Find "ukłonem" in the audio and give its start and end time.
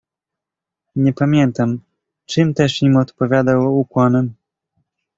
3.79-4.33